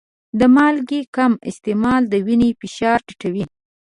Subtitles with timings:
[0.39, 3.45] د مالګې کم استعمال د وینې فشار ټیټوي.